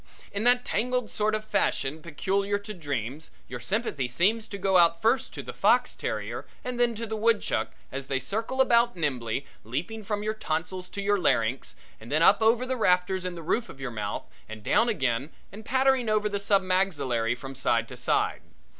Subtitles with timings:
[0.31, 4.99] In that tangled sort of fashion peculiar to dreams your sympathy seems to go out
[4.99, 9.45] first to the fox terrier and then to the woodchuck as they circle about nimbly,
[9.63, 13.43] leaping from your tonsils to your larynx and then up over the rafters in the
[13.43, 17.87] roof of your mouth and down again and pattering over the sub maxillary from side
[17.87, 18.41] to side.